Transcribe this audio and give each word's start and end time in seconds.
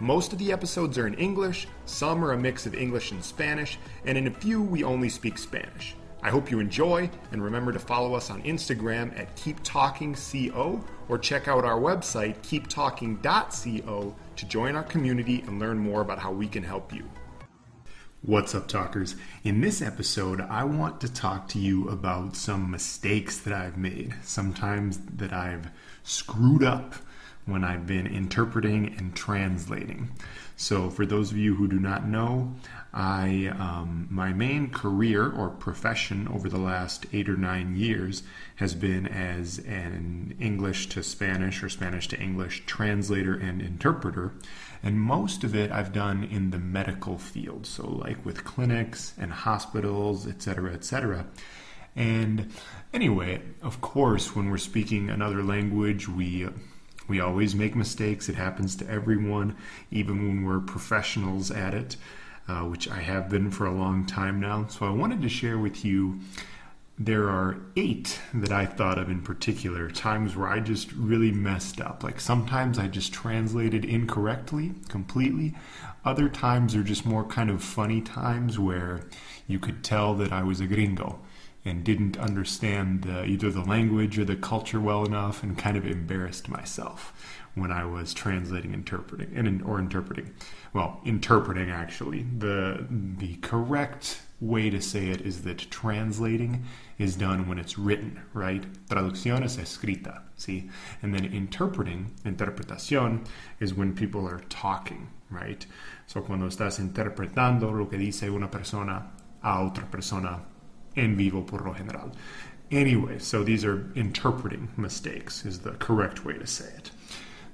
Most 0.00 0.32
of 0.32 0.38
the 0.38 0.52
episodes 0.52 0.96
are 0.96 1.08
in 1.08 1.14
English, 1.14 1.66
some 1.84 2.24
are 2.24 2.30
a 2.30 2.38
mix 2.38 2.66
of 2.66 2.74
English 2.74 3.10
and 3.10 3.22
Spanish, 3.22 3.80
and 4.04 4.16
in 4.16 4.28
a 4.28 4.30
few 4.30 4.62
we 4.62 4.84
only 4.84 5.08
speak 5.08 5.36
Spanish. 5.36 5.96
I 6.22 6.30
hope 6.30 6.52
you 6.52 6.60
enjoy, 6.60 7.10
and 7.32 7.42
remember 7.42 7.72
to 7.72 7.80
follow 7.80 8.14
us 8.14 8.30
on 8.30 8.42
Instagram 8.42 9.18
at 9.18 9.34
KeepTalkingCO 9.36 10.84
or 11.08 11.18
check 11.18 11.48
out 11.48 11.64
our 11.64 11.80
website, 11.80 12.36
keeptalking.co, 12.42 14.14
to 14.36 14.46
join 14.46 14.76
our 14.76 14.84
community 14.84 15.42
and 15.48 15.58
learn 15.58 15.78
more 15.78 16.00
about 16.00 16.20
how 16.20 16.30
we 16.30 16.46
can 16.46 16.62
help 16.62 16.94
you. 16.94 17.04
What's 18.22 18.54
up, 18.54 18.68
talkers? 18.68 19.16
In 19.42 19.60
this 19.60 19.82
episode, 19.82 20.40
I 20.40 20.62
want 20.62 21.00
to 21.00 21.12
talk 21.12 21.48
to 21.48 21.58
you 21.58 21.88
about 21.88 22.36
some 22.36 22.70
mistakes 22.70 23.38
that 23.38 23.52
I've 23.52 23.78
made, 23.78 24.14
sometimes 24.22 24.98
that 25.16 25.32
I've 25.32 25.70
screwed 26.04 26.62
up 26.62 26.94
when 27.48 27.64
I've 27.64 27.86
been 27.86 28.06
interpreting 28.06 28.94
and 28.98 29.14
translating. 29.16 30.10
So, 30.56 30.90
for 30.90 31.06
those 31.06 31.30
of 31.30 31.36
you 31.36 31.54
who 31.54 31.68
do 31.68 31.78
not 31.78 32.06
know, 32.06 32.52
I 32.92 33.52
um, 33.58 34.08
my 34.10 34.32
main 34.32 34.70
career 34.70 35.30
or 35.30 35.50
profession 35.50 36.26
over 36.28 36.48
the 36.48 36.58
last 36.58 37.06
eight 37.12 37.28
or 37.28 37.36
nine 37.36 37.76
years 37.76 38.24
has 38.56 38.74
been 38.74 39.06
as 39.06 39.58
an 39.60 40.34
English 40.40 40.88
to 40.88 41.02
Spanish 41.04 41.62
or 41.62 41.68
Spanish 41.68 42.08
to 42.08 42.20
English 42.20 42.64
translator 42.66 43.34
and 43.34 43.62
interpreter, 43.62 44.32
and 44.82 45.00
most 45.00 45.44
of 45.44 45.54
it 45.54 45.70
I've 45.70 45.92
done 45.92 46.24
in 46.24 46.50
the 46.50 46.58
medical 46.58 47.18
field. 47.18 47.64
So, 47.64 47.88
like 47.88 48.24
with 48.24 48.44
clinics 48.44 49.14
and 49.16 49.32
hospitals, 49.32 50.26
etc., 50.26 50.72
etc. 50.72 51.26
And 51.94 52.50
anyway, 52.92 53.42
of 53.62 53.80
course, 53.80 54.34
when 54.34 54.50
we're 54.50 54.58
speaking 54.58 55.08
another 55.08 55.42
language, 55.42 56.08
we 56.08 56.48
we 57.08 57.20
always 57.20 57.54
make 57.54 57.74
mistakes. 57.74 58.28
It 58.28 58.36
happens 58.36 58.76
to 58.76 58.88
everyone, 58.88 59.56
even 59.90 60.28
when 60.28 60.44
we're 60.44 60.60
professionals 60.60 61.50
at 61.50 61.74
it, 61.74 61.96
uh, 62.46 62.60
which 62.60 62.88
I 62.88 63.00
have 63.00 63.28
been 63.28 63.50
for 63.50 63.66
a 63.66 63.72
long 63.72 64.06
time 64.06 64.38
now. 64.38 64.66
So 64.68 64.86
I 64.86 64.90
wanted 64.90 65.22
to 65.22 65.28
share 65.28 65.58
with 65.58 65.84
you. 65.84 66.20
There 67.00 67.28
are 67.28 67.56
eight 67.76 68.20
that 68.34 68.50
I 68.50 68.66
thought 68.66 68.98
of 68.98 69.08
in 69.08 69.22
particular, 69.22 69.88
times 69.88 70.34
where 70.36 70.48
I 70.48 70.58
just 70.58 70.92
really 70.92 71.30
messed 71.30 71.80
up. 71.80 72.02
Like 72.02 72.20
sometimes 72.20 72.78
I 72.78 72.88
just 72.88 73.12
translated 73.12 73.84
incorrectly 73.84 74.74
completely. 74.88 75.54
Other 76.04 76.28
times 76.28 76.74
are 76.74 76.82
just 76.82 77.06
more 77.06 77.24
kind 77.24 77.50
of 77.50 77.62
funny 77.62 78.00
times 78.00 78.58
where 78.58 79.02
you 79.46 79.60
could 79.60 79.84
tell 79.84 80.14
that 80.16 80.32
I 80.32 80.42
was 80.42 80.60
a 80.60 80.66
gringo 80.66 81.20
and 81.68 81.84
didn't 81.84 82.16
understand 82.16 83.02
the, 83.02 83.24
either 83.24 83.50
the 83.50 83.62
language 83.62 84.18
or 84.18 84.24
the 84.24 84.36
culture 84.36 84.80
well 84.80 85.04
enough 85.04 85.42
and 85.42 85.58
kind 85.58 85.76
of 85.76 85.86
embarrassed 85.86 86.48
myself 86.48 87.12
when 87.54 87.70
I 87.70 87.84
was 87.84 88.14
translating 88.14 88.72
interpreting 88.72 89.36
and 89.36 89.62
or 89.62 89.78
interpreting. 89.78 90.32
Well 90.72 91.00
interpreting 91.04 91.70
actually. 91.70 92.22
The 92.22 92.86
the 92.90 93.36
correct 93.36 94.22
way 94.40 94.70
to 94.70 94.80
say 94.80 95.08
it 95.08 95.20
is 95.22 95.42
that 95.42 95.58
translating 95.70 96.64
is 96.98 97.16
done 97.16 97.48
when 97.48 97.58
it's 97.58 97.78
written 97.78 98.20
right? 98.32 98.64
Traducción 98.86 99.42
es 99.42 99.56
escrita 99.56 100.22
see? 100.36 100.70
And 101.02 101.12
then 101.14 101.24
interpreting 101.24 102.12
interpretación 102.24 103.26
is 103.60 103.74
when 103.74 103.94
people 103.94 104.28
are 104.28 104.40
talking 104.48 105.08
right? 105.30 105.66
So 106.06 106.22
cuando 106.22 106.46
estás 106.46 106.78
interpretando 106.78 107.70
lo 107.76 107.86
que 107.86 107.98
dice 107.98 108.30
una 108.30 108.48
persona 108.48 109.10
a 109.42 109.60
otra 109.60 109.90
persona 109.90 110.40
en 110.98 111.16
vivo 111.16 111.42
por 111.42 111.60
lo 111.60 111.72
general. 111.72 112.12
Anyway, 112.70 113.18
so 113.18 113.42
these 113.42 113.64
are 113.64 113.90
interpreting 113.94 114.68
mistakes, 114.76 115.46
is 115.46 115.60
the 115.60 115.72
correct 115.72 116.24
way 116.24 116.34
to 116.34 116.46
say 116.46 116.66
it. 116.76 116.90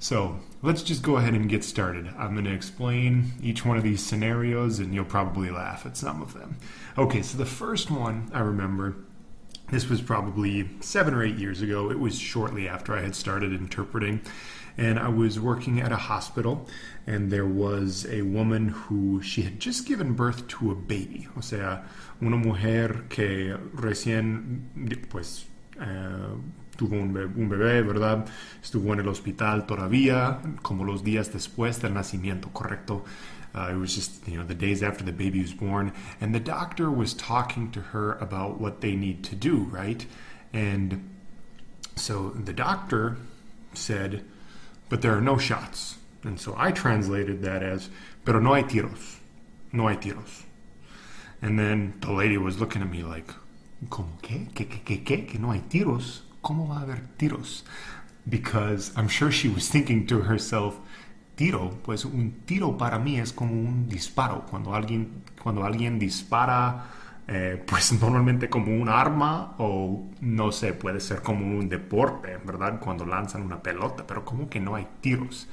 So 0.00 0.41
let's 0.60 0.82
just 0.82 1.03
go 1.03 1.16
ahead 1.16 1.34
and 1.34 1.49
get 1.49 1.65
started. 1.65 2.09
I'm 2.19 2.32
going 2.32 2.44
to 2.44 2.53
explain 2.53 3.32
each 3.41 3.65
one 3.65 3.77
of 3.77 3.84
these 3.84 4.05
scenarios, 4.05 4.78
and 4.78 4.93
you'll 4.93 5.05
probably 5.05 5.50
laugh 5.50 5.87
at 5.87 5.97
some 5.97 6.21
of 6.21 6.34
them. 6.34 6.56
Okay, 6.99 7.22
so 7.22 7.38
the 7.38 7.47
first 7.47 7.91
one 7.91 8.31
I 8.34 8.41
remember, 8.41 8.97
this 9.71 9.88
was 9.88 10.03
probably 10.03 10.69
seven 10.81 11.15
or 11.15 11.22
eight 11.22 11.37
years 11.37 11.62
ago. 11.62 11.91
It 11.91 11.99
was 11.99 12.19
shortly 12.19 12.69
after 12.69 12.94
I 12.94 13.00
had 13.00 13.15
started 13.15 13.53
interpreting 13.53 14.21
and 14.77 14.99
I 14.99 15.09
was 15.09 15.39
working 15.39 15.81
at 15.81 15.93
a 15.93 15.97
hospital, 15.97 16.67
and 17.07 17.31
there 17.31 17.47
was 17.47 18.07
a 18.11 18.23
woman 18.23 18.69
who 18.69 19.23
she 19.23 19.43
had 19.43 19.61
just 19.61 19.87
given 19.87 20.15
birth 20.15 20.47
to 20.49 20.71
a 20.71 20.75
baby, 20.75 21.29
o 21.37 21.41
sea, 21.41 21.85
una 22.21 22.37
mujer 22.37 23.05
que 23.09 23.57
recién, 23.75 24.62
pues, 25.09 25.45
uh, 25.81 26.37
tuvo 26.77 27.01
un 27.01 27.12
bebé, 27.12 27.37
un 27.37 27.49
bebé, 27.49 27.83
¿verdad? 27.83 28.29
Estuvo 28.62 28.93
en 28.93 29.01
el 29.01 29.09
hospital 29.09 29.67
todavía, 29.67 30.41
como 30.62 30.85
los 30.85 31.03
días 31.03 31.33
después 31.33 31.81
del 31.81 31.95
nacimiento, 31.95 32.53
correcto. 32.53 33.05
Uh, 33.55 33.71
it 33.71 33.77
was 33.77 33.95
just, 33.95 34.27
you 34.27 34.37
know, 34.37 34.43
the 34.45 34.55
days 34.55 34.83
after 34.83 35.05
the 35.05 35.12
baby 35.12 35.41
was 35.41 35.55
born. 35.55 35.93
And 36.21 36.35
the 36.35 36.41
doctor 36.41 36.91
was 36.91 37.15
talking 37.15 37.71
to 37.71 37.81
her 37.81 38.15
about 38.15 38.61
what 38.61 38.81
they 38.81 38.97
need 38.97 39.23
to 39.25 39.37
do, 39.37 39.69
right? 39.71 40.05
And 40.53 41.09
so 41.95 42.31
the 42.31 42.53
doctor 42.53 43.17
said, 43.73 44.25
but 44.89 45.03
there 45.03 45.17
are 45.17 45.21
no 45.21 45.39
shots. 45.39 45.97
And 46.22 46.41
so 46.41 46.55
I 46.56 46.72
translated 46.72 47.43
that 47.43 47.62
as, 47.62 47.91
pero 48.25 48.41
no 48.41 48.55
hay 48.55 48.62
tiros. 48.62 49.19
No 49.72 49.89
hay 49.89 49.97
tiros. 49.97 50.45
And 51.43 51.59
then 51.59 51.95
the 52.00 52.12
lady 52.12 52.39
was 52.39 52.59
looking 52.59 52.81
at 52.81 52.91
me 52.91 53.03
like, 53.03 53.31
¿Cómo 53.89 54.19
qué? 54.23 54.49
¿Qué, 54.55 54.67
qué, 54.67 54.83
qué, 54.84 55.05
qué? 55.05 55.27
Que 55.27 55.39
no 55.39 55.50
hay 55.53 55.61
tiros? 55.69 56.23
¿Cómo 56.43 56.69
va 56.69 56.78
a 56.78 56.83
haber 56.83 57.03
tiros? 57.19 57.65
Because 58.27 58.93
I'm 58.97 59.09
sure 59.09 59.31
she 59.31 59.49
was 59.49 59.69
thinking 59.69 60.06
to 60.06 60.23
herself, 60.23 60.78
tiro, 61.37 61.78
pues 61.83 62.05
un 62.05 62.43
tiro 62.47 62.78
para 62.78 62.99
mí 62.99 63.19
es 63.19 63.33
como 63.33 63.53
un 63.53 63.89
disparo. 63.89 64.47
Cuando 64.49 64.75
alguien, 64.75 65.23
cuando 65.43 65.65
alguien 65.65 65.99
dispara 65.99 66.87
eh, 67.27 67.62
pues 67.67 67.93
normalmente 68.01 68.49
como 68.49 68.75
un 68.75 68.89
arma 68.89 69.55
o 69.59 70.11
no 70.21 70.53
sé, 70.53 70.73
puede 70.73 71.01
ser 71.01 71.23
como 71.23 71.47
un 71.47 71.69
deporte, 71.69 72.39
¿verdad? 72.45 72.81
Cuando 72.81 73.07
lanzan 73.07 73.43
una 73.43 73.62
pelota, 73.62 74.07
pero 74.07 74.25
como 74.25 74.49
que 74.49 74.61
no 74.61 74.75
hay 74.75 74.87
tiros. 75.01 75.49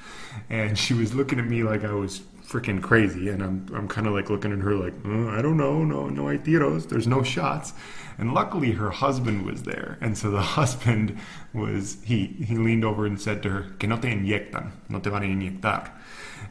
And 0.50 0.76
she 0.76 0.94
was 0.94 1.14
looking 1.14 1.40
at 1.40 1.46
me 1.46 1.64
like 1.64 1.86
I 1.86 1.92
was 1.92 2.24
freaking 2.52 2.82
crazy 2.82 3.30
and 3.30 3.42
I'm, 3.42 3.66
I'm 3.74 3.88
kind 3.88 4.08
of 4.08 4.14
like 4.14 4.30
looking 4.30 4.52
at 4.52 4.60
her 4.60 4.76
like, 4.76 4.94
oh, 5.06 5.30
I 5.30 5.42
don't 5.42 5.58
know, 5.58 5.84
no, 5.84 6.10
no 6.10 6.28
hay 6.28 6.38
tiros, 6.38 6.90
there's 6.90 7.08
no 7.08 7.24
shots. 7.24 7.74
And 8.18 8.34
luckily 8.34 8.72
her 8.74 8.92
husband 8.92 9.46
was 9.46 9.64
there. 9.64 9.98
And 10.02 10.18
so 10.18 10.30
the 10.30 10.42
husband 10.60 11.18
was, 11.54 11.98
he, 12.04 12.28
he 12.28 12.58
leaned 12.58 12.84
over 12.84 13.06
and 13.06 13.20
said 13.20 13.42
to 13.44 13.50
her, 13.50 13.62
que 13.80 13.88
no 13.88 13.98
te 13.98 14.10
inyectan, 14.10 14.72
no 14.90 15.00
te 15.00 15.10
van 15.10 15.24
a 15.24 15.28
inyectar. 15.28 15.92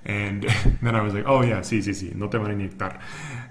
And 0.05 0.44
then 0.83 0.97
I 0.97 1.03
was 1.03 1.12
like, 1.12 1.27
oh 1.27 1.43
yeah, 1.43 1.60
sí, 1.60 1.78
sí, 1.83 1.94
sí, 1.94 2.15
no 2.15 2.28
te 2.28 2.39
van 2.39 2.50
a 2.50 2.55
inyectar. 2.55 3.00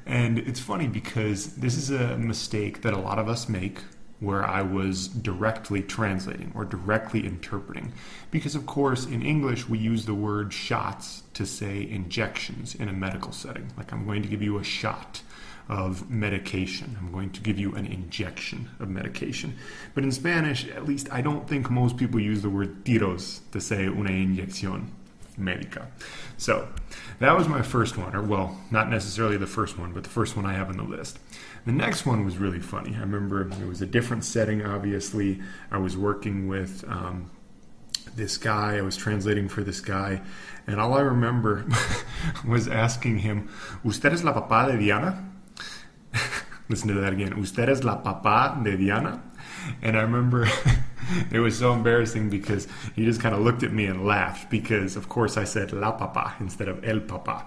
And 0.07 0.39
it's 0.39 0.59
funny 0.59 0.87
because 0.87 1.55
this 1.55 1.77
is 1.77 1.91
a 1.91 2.17
mistake 2.17 2.81
that 2.81 2.93
a 2.93 2.99
lot 2.99 3.19
of 3.19 3.29
us 3.29 3.47
make 3.47 3.81
where 4.19 4.43
I 4.43 4.61
was 4.61 5.07
directly 5.07 5.81
translating 5.81 6.51
or 6.53 6.65
directly 6.65 7.25
interpreting. 7.25 7.93
Because, 8.31 8.55
of 8.55 8.65
course, 8.65 9.05
in 9.05 9.21
English, 9.21 9.69
we 9.69 9.77
use 9.77 10.05
the 10.05 10.13
word 10.13 10.51
shots 10.53 11.23
to 11.33 11.45
say 11.45 11.89
injections 11.89 12.75
in 12.75 12.89
a 12.89 12.93
medical 12.93 13.31
setting. 13.31 13.71
Like, 13.77 13.91
I'm 13.93 14.05
going 14.05 14.21
to 14.21 14.27
give 14.27 14.41
you 14.41 14.57
a 14.57 14.63
shot 14.63 15.21
of 15.69 16.09
medication. 16.09 16.97
I'm 16.99 17.11
going 17.11 17.29
to 17.29 17.41
give 17.41 17.59
you 17.59 17.73
an 17.75 17.85
injection 17.85 18.69
of 18.79 18.89
medication. 18.89 19.55
But 19.93 20.03
in 20.03 20.11
Spanish, 20.11 20.67
at 20.67 20.85
least 20.85 21.07
I 21.11 21.21
don't 21.21 21.47
think 21.47 21.69
most 21.69 21.95
people 21.95 22.19
use 22.19 22.41
the 22.41 22.49
word 22.49 22.83
tiros 22.83 23.41
to 23.51 23.61
say 23.61 23.85
una 23.85 24.09
inyección 24.09 24.87
médica. 25.39 25.87
So 26.37 26.67
that 27.19 27.37
was 27.37 27.47
my 27.47 27.61
first 27.61 27.97
one, 27.97 28.15
or 28.15 28.21
well, 28.21 28.57
not 28.71 28.89
necessarily 28.89 29.37
the 29.37 29.47
first 29.47 29.77
one, 29.77 29.93
but 29.93 30.03
the 30.03 30.09
first 30.09 30.35
one 30.35 30.45
I 30.45 30.53
have 30.53 30.69
on 30.69 30.77
the 30.77 30.83
list. 30.83 31.19
The 31.65 31.71
next 31.71 32.05
one 32.05 32.25
was 32.25 32.37
really 32.37 32.59
funny. 32.59 32.95
I 32.95 32.99
remember 32.99 33.41
it 33.41 33.67
was 33.67 33.81
a 33.81 33.85
different 33.85 34.23
setting, 34.23 34.65
obviously. 34.65 35.41
I 35.71 35.77
was 35.77 35.97
working 35.97 36.47
with 36.47 36.83
um, 36.87 37.29
this 38.15 38.37
guy, 38.37 38.77
I 38.77 38.81
was 38.81 38.95
translating 38.95 39.49
for 39.49 39.63
this 39.63 39.81
guy, 39.81 40.21
and 40.67 40.79
all 40.79 40.93
I 40.93 41.01
remember 41.01 41.65
was 42.47 42.67
asking 42.67 43.19
him, 43.19 43.49
¿Usted 43.83 44.13
es 44.13 44.23
la 44.23 44.33
papá 44.33 44.71
de 44.71 44.77
Diana? 44.77 45.29
Listen 46.69 46.87
to 46.89 46.93
that 46.95 47.13
again. 47.13 47.33
¿Usted 47.33 47.69
es 47.69 47.83
la 47.83 48.01
papá 48.01 48.63
de 48.63 48.77
Diana? 48.77 49.21
And 49.81 49.97
I 49.97 50.01
remember 50.01 50.47
it 51.31 51.39
was 51.39 51.57
so 51.57 51.73
embarrassing 51.73 52.29
because 52.29 52.67
he 52.95 53.05
just 53.05 53.21
kind 53.21 53.35
of 53.35 53.41
looked 53.41 53.63
at 53.63 53.71
me 53.71 53.85
and 53.85 54.05
laughed 54.05 54.49
because, 54.49 54.95
of 54.95 55.09
course, 55.09 55.37
I 55.37 55.43
said 55.43 55.71
la 55.73 55.91
papa 55.91 56.35
instead 56.39 56.67
of 56.67 56.83
el 56.83 56.99
papa. 56.99 57.45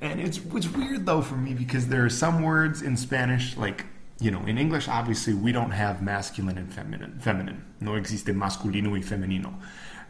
And 0.00 0.20
it's, 0.20 0.38
it's 0.38 0.68
weird 0.68 1.06
though 1.06 1.22
for 1.22 1.36
me 1.36 1.54
because 1.54 1.88
there 1.88 2.04
are 2.04 2.10
some 2.10 2.42
words 2.42 2.82
in 2.82 2.96
Spanish, 2.96 3.56
like, 3.56 3.86
you 4.20 4.30
know, 4.30 4.44
in 4.46 4.58
English, 4.58 4.88
obviously, 4.88 5.34
we 5.34 5.52
don't 5.52 5.70
have 5.70 6.02
masculine 6.02 6.58
and 6.58 6.72
feminine. 6.72 7.18
feminine. 7.20 7.64
No 7.80 7.94
existe 7.94 8.32
masculino 8.34 8.92
y 8.92 9.02
femenino. 9.02 9.54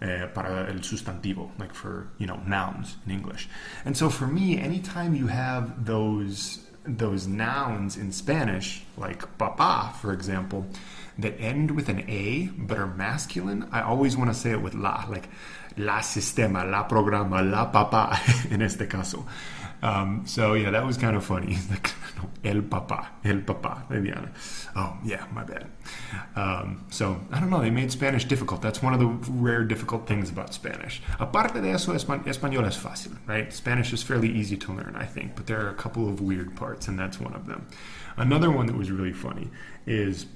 Uh, 0.00 0.28
para 0.28 0.68
el 0.70 0.76
sustantivo, 0.76 1.50
like 1.58 1.74
for 1.74 2.06
you 2.18 2.26
know 2.28 2.40
nouns 2.46 2.94
in 3.04 3.10
English. 3.10 3.48
And 3.84 3.96
so 3.96 4.08
for 4.08 4.28
me, 4.28 4.56
anytime 4.56 5.12
you 5.12 5.26
have 5.26 5.84
those 5.86 6.67
those 6.88 7.26
nouns 7.26 7.96
in 7.96 8.12
Spanish, 8.12 8.82
like 8.96 9.38
papa, 9.38 9.94
for 10.00 10.12
example, 10.12 10.66
that 11.18 11.38
end 11.40 11.72
with 11.72 11.88
an 11.88 12.08
A 12.08 12.46
but 12.56 12.78
are 12.78 12.86
masculine, 12.86 13.68
I 13.72 13.82
always 13.82 14.16
want 14.16 14.30
to 14.30 14.34
say 14.34 14.52
it 14.52 14.62
with 14.62 14.74
la, 14.74 15.04
like 15.08 15.28
la 15.76 16.00
sistema, 16.00 16.64
la 16.68 16.84
programa, 16.84 17.42
la 17.42 17.66
papa, 17.66 18.18
in 18.50 18.62
este 18.62 18.88
caso. 18.88 19.26
Um, 19.82 20.22
so 20.26 20.54
yeah, 20.54 20.70
that 20.70 20.84
was 20.84 20.96
kind 20.96 21.16
of 21.16 21.24
funny. 21.24 21.58
el 22.44 22.62
papa, 22.62 23.08
el 23.24 23.40
papa, 23.40 23.84
Viviana. 23.88 24.32
Oh 24.76 24.96
yeah, 25.04 25.26
my 25.32 25.44
bad. 25.44 25.68
Um, 26.36 26.84
so 26.90 27.20
I 27.32 27.40
don't 27.40 27.50
know. 27.50 27.60
They 27.60 27.70
made 27.70 27.92
Spanish 27.92 28.24
difficult. 28.24 28.62
That's 28.62 28.82
one 28.82 28.94
of 28.94 29.00
the 29.00 29.06
rare 29.32 29.64
difficult 29.64 30.06
things 30.06 30.30
about 30.30 30.54
Spanish. 30.54 31.02
Aparte 31.20 31.60
de 31.60 31.70
eso, 31.70 31.92
español 31.92 32.66
es 32.66 32.76
fácil, 32.76 33.16
right? 33.26 33.52
Spanish 33.52 33.92
is 33.92 34.02
fairly 34.02 34.28
easy 34.28 34.56
to 34.56 34.72
learn, 34.72 34.96
I 34.96 35.04
think, 35.04 35.36
but 35.36 35.46
there 35.46 35.64
are 35.64 35.70
a 35.70 35.74
couple 35.74 36.08
of 36.08 36.20
weird 36.20 36.56
parts, 36.56 36.88
and 36.88 36.98
that's 36.98 37.20
one 37.20 37.34
of 37.34 37.46
them. 37.46 37.66
Another 38.16 38.50
one 38.50 38.66
that 38.66 38.76
was 38.76 38.90
really 38.90 39.12
funny 39.12 39.48
is 39.86 40.26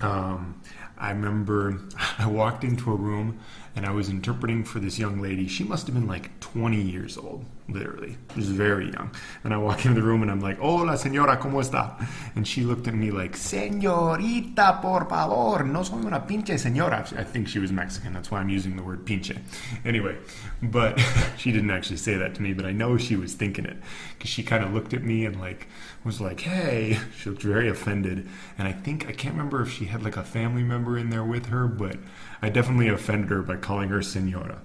um, 0.00 0.60
I 0.96 1.10
remember 1.10 1.80
I 2.18 2.26
walked 2.26 2.64
into 2.64 2.92
a 2.92 2.96
room 2.96 3.40
and 3.76 3.86
I 3.86 3.90
was 3.90 4.08
interpreting 4.08 4.64
for 4.64 4.80
this 4.80 4.98
young 4.98 5.20
lady. 5.20 5.46
She 5.48 5.64
must 5.64 5.86
have 5.86 5.94
been 5.94 6.06
like 6.06 6.38
20 6.40 6.80
years 6.80 7.16
old, 7.16 7.44
literally. 7.68 8.16
Was 8.34 8.48
very 8.48 8.90
young. 8.90 9.10
And 9.44 9.52
I 9.52 9.58
walk 9.58 9.84
into 9.84 10.00
the 10.00 10.06
room 10.06 10.22
and 10.22 10.30
I'm 10.30 10.40
like, 10.40 10.58
Hola, 10.58 10.94
señora, 10.94 11.38
¿cómo 11.38 11.62
está? 11.62 12.06
And 12.34 12.46
she 12.46 12.62
looked 12.62 12.88
at 12.88 12.94
me 12.94 13.10
like, 13.10 13.32
Señorita, 13.32 14.80
por 14.80 15.08
favor, 15.08 15.64
no 15.64 15.82
soy 15.82 16.04
una 16.04 16.26
pinche 16.26 16.58
señora. 16.58 17.00
I 17.18 17.24
think 17.24 17.48
she 17.48 17.58
was 17.58 17.70
Mexican. 17.70 18.12
That's 18.12 18.30
why 18.30 18.40
I'm 18.40 18.48
using 18.48 18.76
the 18.76 18.82
word 18.82 19.04
pinche. 19.04 19.38
Anyway, 19.84 20.16
but 20.62 20.98
she 21.36 21.52
didn't 21.52 21.70
actually 21.70 21.98
say 21.98 22.16
that 22.16 22.34
to 22.36 22.42
me, 22.42 22.54
but 22.54 22.64
I 22.64 22.72
know 22.72 22.96
she 22.96 23.16
was 23.16 23.34
thinking 23.34 23.66
it 23.66 23.76
because 24.16 24.30
she 24.30 24.42
kind 24.42 24.64
of 24.64 24.72
looked 24.72 24.94
at 24.94 25.02
me 25.02 25.24
and 25.24 25.38
like 25.40 25.68
was 26.04 26.20
like, 26.20 26.40
Hey, 26.40 26.98
she 27.18 27.30
looked 27.30 27.42
very 27.42 27.68
offended. 27.68 28.26
And 28.56 28.66
I 28.66 28.72
think, 28.72 29.06
I 29.06 29.12
can't 29.12 29.34
remember 29.34 29.62
if 29.62 29.70
she 29.72 29.86
had 29.86 30.02
like 30.02 30.16
a 30.16 30.24
family 30.24 30.62
member 30.62 30.96
in 30.96 31.10
there 31.10 31.24
with 31.24 31.46
her, 31.46 31.66
but 31.66 31.98
I 32.40 32.48
definitely 32.48 32.88
offended 32.88 33.30
her 33.30 33.42
by 33.42 33.56
calling 33.56 33.90
her 33.90 34.02
senora. 34.02 34.62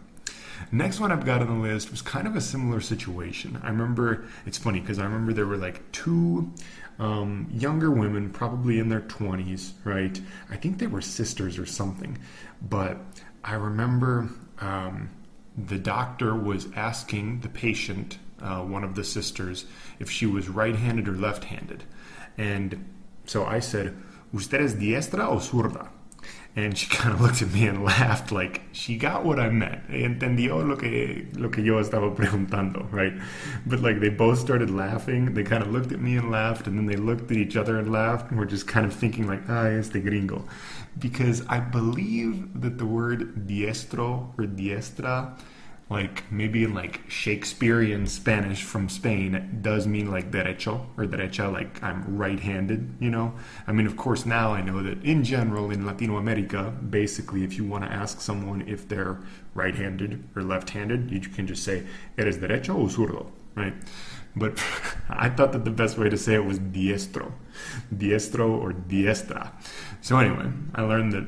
Next 0.72 1.00
one 1.00 1.12
I've 1.12 1.26
got 1.26 1.42
on 1.42 1.48
the 1.48 1.68
list 1.68 1.92
was 1.92 2.02
kind 2.02 2.28
of 2.28 2.36
a 2.36 2.42
similar 2.42 2.82
situation. 2.82 3.60
I 3.64 3.68
remember, 3.68 4.26
it's 4.46 4.58
funny 4.58 4.80
because 4.80 5.00
I 5.00 5.04
remember 5.04 5.34
there 5.34 5.46
were 5.46 5.58
like 5.58 5.92
two 5.92 6.52
um, 7.00 7.48
younger 7.52 7.92
women, 7.92 8.30
probably 8.30 8.80
in 8.80 8.90
their 8.90 9.02
20s, 9.02 9.74
right? 9.84 10.20
I 10.50 10.56
think 10.56 10.80
they 10.80 10.88
were 10.88 11.02
sisters 11.02 11.58
or 11.58 11.66
something. 11.66 12.18
But 12.62 12.98
I 13.44 13.56
remember 13.56 14.30
um, 14.60 15.10
the 15.58 15.78
doctor 15.78 16.36
was 16.36 16.68
asking 16.76 17.42
the 17.42 17.50
patient, 17.50 18.18
uh, 18.42 18.62
one 18.62 18.84
of 18.84 18.96
the 18.96 19.04
sisters, 19.04 19.66
if 20.00 20.10
she 20.10 20.26
was 20.26 20.50
right 20.50 20.76
handed 20.76 21.08
or 21.08 21.14
left 21.14 21.46
handed. 21.46 21.84
And 22.38 22.90
so 23.26 23.46
I 23.46 23.60
said, 23.60 23.96
¿Usted 24.34 24.62
es 24.62 24.74
diestra 24.74 25.30
o 25.30 25.38
zurda? 25.38 25.90
And 26.56 26.78
she 26.78 26.88
kind 26.96 27.14
of 27.14 27.22
looked 27.22 27.42
at 27.42 27.52
me 27.52 27.68
and 27.68 27.84
laughed, 27.84 28.32
like 28.32 28.62
she 28.72 28.98
got 28.98 29.26
what 29.26 29.40
I 29.40 29.50
meant. 29.50 29.88
Entendió 29.90 30.68
lo 30.68 30.76
que, 30.76 31.28
lo 31.34 31.50
que 31.50 31.64
yo 31.64 31.82
estaba 31.82 32.16
preguntando, 32.16 32.92
right? 32.92 33.14
But 33.66 33.80
like 33.80 34.00
they 34.00 34.10
both 34.10 34.40
started 34.40 34.70
laughing. 34.70 35.34
They 35.34 35.44
kind 35.44 35.64
of 35.64 35.72
looked 35.72 35.92
at 35.92 36.00
me 36.00 36.18
and 36.18 36.30
laughed, 36.30 36.68
and 36.68 36.78
then 36.78 36.86
they 36.86 36.96
looked 36.96 37.32
at 37.32 37.38
each 37.38 37.58
other 37.58 37.78
and 37.80 37.92
laughed, 37.92 38.30
and 38.30 38.40
we're 38.40 38.46
just 38.46 38.68
kind 38.68 38.86
of 38.86 38.94
thinking, 38.94 39.28
like, 39.28 39.42
ah, 39.50 39.66
este 39.66 40.04
gringo. 40.04 40.46
Because 41.00 41.44
I 41.48 41.60
believe 41.60 42.62
that 42.62 42.78
the 42.78 42.86
word 42.86 43.48
diestro 43.48 44.38
or 44.38 44.46
diestra 44.46 45.36
like 45.94 46.30
maybe 46.32 46.64
in 46.64 46.74
like 46.74 47.02
Shakespearean 47.08 48.08
Spanish 48.08 48.64
from 48.64 48.90
Spain 48.90 49.60
does 49.62 49.86
mean 49.86 50.10
like 50.10 50.32
derecho 50.32 50.88
or 50.98 51.06
derecha, 51.06 51.54
like 51.54 51.82
I'm 51.84 52.18
right-handed, 52.18 52.96
you 53.00 53.12
know. 53.12 53.36
I 53.68 53.74
mean, 53.74 53.86
of 53.86 53.96
course, 53.96 54.26
now 54.26 54.52
I 54.52 54.62
know 54.62 54.82
that 54.82 55.04
in 55.04 55.24
general 55.24 55.70
in 55.70 55.86
Latino 55.86 56.18
America, 56.18 56.74
basically, 56.90 57.44
if 57.44 57.58
you 57.58 57.64
want 57.64 57.84
to 57.84 57.92
ask 57.92 58.22
someone 58.22 58.68
if 58.68 58.90
they're 58.90 59.20
right-handed 59.54 60.24
or 60.36 60.42
left-handed, 60.42 61.12
you 61.12 61.20
can 61.22 61.46
just 61.46 61.64
say 61.64 61.84
eres 62.18 62.40
derecho 62.40 62.74
o 62.76 62.88
zurdo, 62.88 63.32
right? 63.56 63.76
But 64.36 64.54
I 65.10 65.30
thought 65.30 65.52
that 65.52 65.64
the 65.64 65.78
best 65.84 66.00
way 66.00 66.10
to 66.10 66.18
say 66.18 66.34
it 66.34 66.46
was 66.46 66.58
diestro, 66.58 67.32
diestro 67.96 68.50
or 68.50 68.74
diestra. 68.74 69.52
So 70.02 70.18
anyway, 70.18 70.52
I 70.74 70.82
learned 70.82 71.14
that 71.14 71.28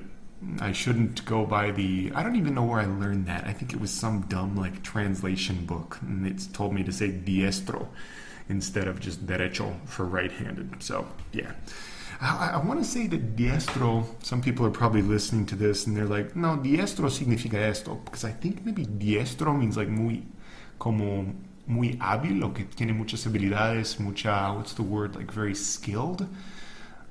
I 0.59 0.71
shouldn't 0.71 1.25
go 1.25 1.45
by 1.45 1.71
the. 1.71 2.11
I 2.15 2.23
don't 2.23 2.35
even 2.35 2.55
know 2.55 2.63
where 2.63 2.79
I 2.79 2.85
learned 2.85 3.25
that. 3.27 3.45
I 3.45 3.53
think 3.53 3.73
it 3.73 3.79
was 3.79 3.91
some 3.91 4.21
dumb 4.21 4.55
like 4.55 4.83
translation 4.83 5.65
book, 5.65 5.99
and 6.01 6.25
it's 6.25 6.47
told 6.47 6.73
me 6.73 6.83
to 6.83 6.91
say 6.91 7.09
diestro 7.09 7.87
instead 8.49 8.87
of 8.87 8.99
just 8.99 9.25
derecho 9.25 9.75
for 9.87 10.05
right-handed. 10.05 10.83
So 10.83 11.07
yeah. 11.33 11.51
I, 12.21 12.51
I 12.53 12.57
want 12.57 12.79
to 12.79 12.85
say 12.85 13.07
that 13.07 13.35
diestro, 13.35 14.05
some 14.23 14.41
people 14.41 14.65
are 14.65 14.71
probably 14.71 15.01
listening 15.01 15.45
to 15.47 15.55
this 15.55 15.85
and 15.85 15.97
they're 15.97 16.05
like, 16.05 16.35
no, 16.35 16.57
diestro 16.57 17.09
significa 17.09 17.55
esto. 17.55 17.95
Because 18.05 18.23
I 18.23 18.31
think 18.31 18.65
maybe 18.65 18.85
diestro 18.85 19.57
means 19.57 19.75
like 19.77 19.89
muy, 19.89 20.23
como 20.79 21.33
muy 21.67 21.97
hábil 21.99 22.43
o 22.43 22.51
que 22.51 22.65
tiene 22.65 22.93
muchas 22.93 23.25
habilidades, 23.25 23.99
mucha, 23.99 24.53
what's 24.55 24.73
the 24.73 24.83
word, 24.83 25.15
like 25.15 25.31
very 25.31 25.55
skilled. 25.55 26.27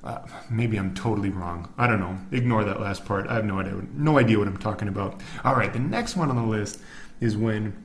Uh, 0.05 0.21
maybe 0.51 0.77
I'm 0.77 0.95
totally 0.95 1.31
wrong. 1.31 1.73
I 1.79 1.87
don't 1.87 1.99
know. 1.99 2.19
Ignore 2.31 2.65
that 2.65 2.79
last 2.79 3.06
part. 3.06 3.27
I 3.27 3.37
have 3.37 3.47
no 3.47 3.59
idea. 3.59 3.81
No 3.95 4.19
idea 4.19 4.39
what 4.39 4.47
I'm 4.47 4.59
talking 4.59 4.87
about. 4.89 5.21
All 5.45 5.56
right, 5.56 5.73
the 5.73 5.79
next 5.79 6.15
one 6.15 6.29
on 6.29 6.37
the 6.37 6.43
list 6.43 6.79
is 7.21 7.39
when 7.39 7.83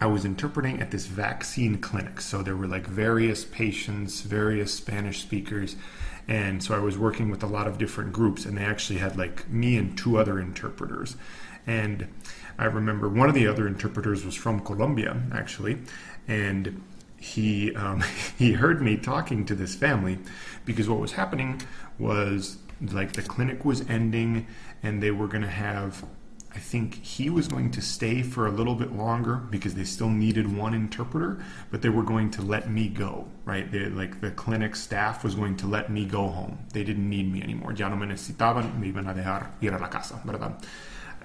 I 0.00 0.06
was 0.06 0.24
interpreting 0.24 0.80
at 0.80 0.90
this 0.90 1.06
vaccine 1.06 1.78
clinic. 1.78 2.20
So 2.20 2.42
there 2.42 2.56
were 2.56 2.66
like 2.66 2.86
various 2.86 3.44
patients, 3.44 4.22
various 4.22 4.74
Spanish 4.74 5.20
speakers, 5.22 5.76
and 6.26 6.62
so 6.62 6.74
I 6.74 6.80
was 6.80 6.98
working 6.98 7.30
with 7.30 7.42
a 7.44 7.46
lot 7.46 7.68
of 7.68 7.78
different 7.78 8.12
groups, 8.12 8.44
and 8.44 8.58
they 8.58 8.64
actually 8.64 8.98
had 8.98 9.16
like 9.16 9.48
me 9.48 9.76
and 9.76 9.96
two 9.96 10.18
other 10.18 10.40
interpreters. 10.40 11.16
And 11.66 12.08
I 12.58 12.64
remember 12.64 13.08
one 13.08 13.28
of 13.28 13.34
the 13.34 13.46
other 13.46 13.66
interpreters 13.68 14.24
was 14.24 14.34
from 14.34 14.60
Colombia, 14.60 15.22
actually, 15.32 15.78
and 16.26 16.82
he 17.18 17.74
um, 17.74 18.02
he 18.38 18.52
heard 18.52 18.80
me 18.82 18.96
talking 18.96 19.44
to 19.46 19.54
this 19.54 19.74
family 19.74 20.18
because 20.64 20.88
what 20.88 21.00
was 21.00 21.12
happening 21.12 21.60
was 21.98 22.58
like 22.80 23.12
the 23.12 23.22
clinic 23.22 23.64
was 23.64 23.88
ending 23.88 24.46
and 24.82 25.02
they 25.02 25.10
were 25.10 25.26
going 25.26 25.42
to 25.42 25.48
have 25.48 26.04
I 26.54 26.60
think 26.60 27.04
he 27.04 27.28
was 27.28 27.46
going 27.46 27.70
to 27.72 27.82
stay 27.82 28.22
for 28.22 28.46
a 28.46 28.50
little 28.50 28.74
bit 28.74 28.92
longer 28.92 29.36
because 29.36 29.74
they 29.74 29.84
still 29.84 30.08
needed 30.08 30.56
one 30.56 30.72
interpreter, 30.72 31.44
but 31.70 31.82
they 31.82 31.90
were 31.90 32.02
going 32.02 32.30
to 32.32 32.42
let 32.42 32.70
me 32.70 32.88
go, 32.88 33.28
right? 33.44 33.70
They, 33.70 33.86
like 33.86 34.20
the 34.22 34.30
clinic 34.30 34.74
staff 34.74 35.22
was 35.22 35.34
going 35.34 35.56
to 35.58 35.66
let 35.66 35.90
me 35.90 36.06
go 36.06 36.26
home. 36.28 36.58
They 36.72 36.84
didn't 36.84 37.08
need 37.08 37.30
me 37.30 37.42
anymore. 37.42 37.74
Ya 37.74 37.88
no 37.88 37.96
me 37.96 38.06
necesitaban, 38.06 38.78
me 38.80 38.90
iban 38.90 39.10
a 39.10 39.14
dejar 39.14 39.50
ir 39.60 39.74
a 39.74 39.78
la 39.78 39.88
casa, 39.88 40.20
¿verdad? 40.24 40.64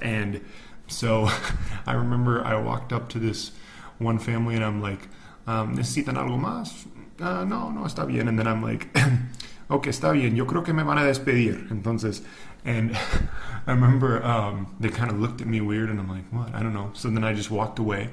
And 0.02 0.42
so 0.88 1.30
I 1.88 1.94
remember 1.94 2.44
I 2.44 2.56
walked 2.56 2.92
up 2.92 3.08
to 3.10 3.20
this 3.20 3.54
one 4.00 4.20
family 4.20 4.56
and 4.56 4.64
I'm 4.64 4.82
like, 4.82 5.08
um, 5.48 5.76
¿necesitan 5.76 6.18
algo 6.18 6.38
más? 6.38 6.86
Uh, 7.20 7.46
no, 7.46 7.70
no, 7.72 7.86
está 7.86 8.06
bien. 8.06 8.28
And 8.28 8.38
then 8.38 8.48
I'm 8.48 8.62
like, 8.62 8.88
ok, 9.70 9.88
está 9.88 10.12
bien, 10.14 10.36
yo 10.36 10.46
creo 10.46 10.64
que 10.64 10.74
me 10.74 10.84
van 10.84 10.98
a 10.98 11.04
despedir. 11.04 11.70
Entonces, 11.70 12.24
and 12.66 12.96
I 13.68 13.72
remember 13.72 14.24
um, 14.24 14.76
they 14.80 14.90
kind 14.90 15.12
of 15.12 15.20
looked 15.20 15.42
at 15.42 15.48
me 15.48 15.62
weird, 15.62 15.90
and 15.90 16.00
I'm 16.00 16.10
like, 16.10 16.26
what? 16.32 16.54
I 16.54 16.64
don't 16.64 16.74
know. 16.74 16.92
So 16.94 17.10
then 17.10 17.24
I 17.24 17.34
just 17.34 17.52
walked 17.52 17.80
away. 17.80 18.10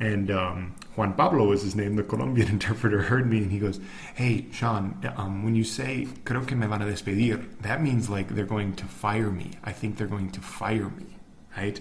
And 0.00 0.30
um, 0.30 0.74
Juan 0.96 1.12
Pablo 1.12 1.46
was 1.46 1.62
his 1.62 1.76
name, 1.76 1.94
the 1.94 2.02
Colombian 2.02 2.48
interpreter, 2.56 3.02
heard 3.02 3.30
me 3.30 3.38
and 3.38 3.52
he 3.52 3.58
goes, 3.58 3.78
Hey, 4.14 4.46
Sean, 4.50 4.98
um, 5.16 5.44
when 5.44 5.54
you 5.54 5.62
say, 5.62 6.08
creo 6.24 6.46
que 6.46 6.56
me 6.56 6.66
van 6.66 6.80
a 6.80 6.86
despedir, 6.86 7.46
that 7.60 7.82
means 7.82 8.08
like 8.08 8.28
they're 8.28 8.46
going 8.46 8.74
to 8.76 8.86
fire 8.86 9.30
me. 9.30 9.52
I 9.62 9.72
think 9.72 9.98
they're 9.98 10.06
going 10.06 10.30
to 10.30 10.40
fire 10.40 10.88
me, 10.88 11.18
right? 11.54 11.78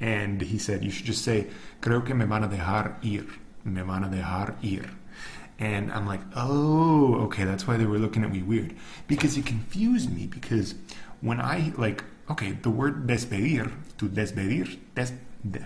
And 0.00 0.42
he 0.42 0.58
said, 0.58 0.82
You 0.82 0.90
should 0.90 1.06
just 1.06 1.24
say, 1.24 1.46
creo 1.80 2.04
que 2.04 2.16
me 2.16 2.24
van 2.24 2.42
a 2.42 2.48
dejar 2.48 2.96
ir 3.04 3.26
me 3.64 3.82
van 3.82 4.04
a 4.04 4.08
dejar 4.08 4.54
ir. 4.62 4.90
And 5.58 5.92
I'm 5.92 6.06
like, 6.06 6.22
oh, 6.34 7.14
okay, 7.26 7.44
that's 7.44 7.66
why 7.66 7.76
they 7.76 7.86
were 7.86 7.98
looking 7.98 8.24
at 8.24 8.32
me 8.32 8.42
weird. 8.42 8.74
Because 9.06 9.36
it 9.36 9.46
confused 9.46 10.12
me. 10.12 10.26
Because 10.26 10.74
when 11.20 11.40
I, 11.40 11.72
like, 11.76 12.02
okay, 12.30 12.52
the 12.52 12.70
word 12.70 13.06
despedir, 13.06 13.70
to 13.98 14.08
despedir, 14.08 14.78
des, 14.94 15.12
de, 15.48 15.64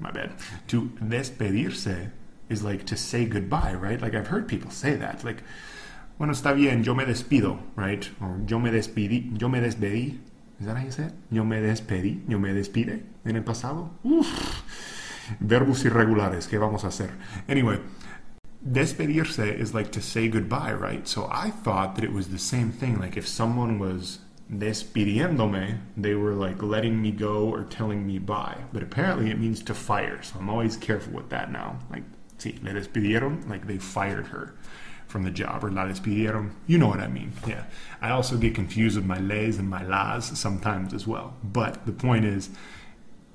my 0.00 0.10
bad, 0.10 0.32
to 0.68 0.90
despedirse 1.00 2.10
is 2.48 2.64
like 2.64 2.84
to 2.86 2.96
say 2.96 3.24
goodbye, 3.24 3.74
right? 3.74 4.00
Like, 4.00 4.14
I've 4.14 4.26
heard 4.26 4.48
people 4.48 4.70
say 4.70 4.96
that. 4.96 5.22
Like, 5.22 5.44
bueno, 6.18 6.32
está 6.32 6.54
bien, 6.54 6.82
yo 6.82 6.94
me 6.94 7.04
despido, 7.04 7.58
right? 7.76 8.08
Or 8.20 8.40
yo 8.46 8.58
me 8.58 8.70
despedí, 8.70 9.38
yo 9.38 9.48
me 9.48 9.60
despedí. 9.60 10.18
Is 10.58 10.66
that 10.66 10.76
how 10.76 10.84
you 10.84 10.90
say 10.90 11.04
it? 11.04 11.12
Yo 11.30 11.44
me 11.44 11.56
despedí, 11.56 12.28
yo 12.28 12.38
me 12.38 12.50
despide 12.50 13.02
en 13.24 13.36
el 13.36 13.42
pasado. 13.42 13.90
Uf. 14.04 14.62
Verbos 15.40 15.84
irregulares, 15.84 16.48
¿qué 16.48 16.58
vamos 16.58 16.84
a 16.84 16.88
hacer? 16.88 17.10
Anyway, 17.48 17.78
despedirse 18.64 19.58
is 19.58 19.74
like 19.74 19.90
to 19.92 20.00
say 20.00 20.28
goodbye, 20.28 20.72
right? 20.72 21.06
So 21.08 21.28
I 21.30 21.50
thought 21.50 21.94
that 21.96 22.04
it 22.04 22.12
was 22.12 22.28
the 22.28 22.38
same 22.38 22.70
thing. 22.70 22.98
Like 22.98 23.16
if 23.16 23.26
someone 23.26 23.78
was 23.78 24.18
despidiéndome, 24.50 25.78
they 25.96 26.14
were 26.14 26.34
like 26.34 26.62
letting 26.62 27.00
me 27.00 27.10
go 27.10 27.48
or 27.48 27.64
telling 27.64 28.06
me 28.06 28.18
bye. 28.18 28.58
But 28.72 28.82
apparently 28.82 29.30
it 29.30 29.38
means 29.38 29.62
to 29.64 29.74
fire. 29.74 30.22
So 30.22 30.38
I'm 30.38 30.50
always 30.50 30.76
careful 30.76 31.12
with 31.12 31.30
that 31.30 31.50
now. 31.50 31.78
Like, 31.90 32.04
see, 32.38 32.58
le 32.62 32.72
despidieron, 32.72 33.48
like 33.48 33.66
they 33.66 33.78
fired 33.78 34.28
her 34.28 34.54
from 35.06 35.24
the 35.24 35.30
job, 35.30 35.64
or 35.64 35.70
la 35.70 35.86
despidieron. 35.86 36.52
You 36.66 36.78
know 36.78 36.88
what 36.88 37.00
I 37.00 37.08
mean. 37.08 37.32
Yeah. 37.46 37.64
I 38.00 38.10
also 38.10 38.36
get 38.36 38.54
confused 38.54 38.96
with 38.96 39.06
my 39.06 39.18
les 39.18 39.58
and 39.58 39.68
my 39.68 39.82
las 39.82 40.38
sometimes 40.38 40.94
as 40.94 41.06
well. 41.06 41.34
But 41.42 41.84
the 41.86 41.92
point 41.92 42.24
is, 42.24 42.50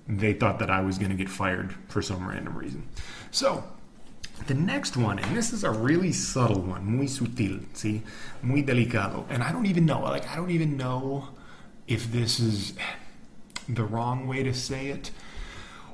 they 0.08 0.34
thought 0.34 0.60
that 0.60 0.70
I 0.70 0.82
was 0.82 0.98
going 0.98 1.12
to 1.12 1.18
get 1.18 1.30
fired 1.30 1.76
for 1.88 2.02
some 2.02 2.28
random 2.28 2.58
reason. 2.58 2.88
So, 3.32 3.64
the 4.46 4.54
next 4.54 4.96
one, 4.96 5.20
and 5.20 5.36
this 5.36 5.52
is 5.52 5.64
a 5.64 5.72
really 5.72 6.12
subtle 6.12 6.62
one, 6.62 6.86
muy 6.86 7.06
sutil, 7.06 7.66
see, 7.74 8.04
muy 8.42 8.62
delicado, 8.64 9.26
and 9.30 9.44
I 9.44 9.52
don't 9.52 9.66
even 9.66 9.86
know, 9.86 10.02
like, 10.02 10.30
I 10.30 10.36
don't 10.36 10.52
even 10.52 10.78
know 10.78 11.30
if 11.88 12.12
this 12.12 12.40
is 12.40 12.74
the 13.68 13.84
wrong 13.84 14.28
way 14.28 14.44
to 14.44 14.54
say 14.54 14.88
it 14.88 15.12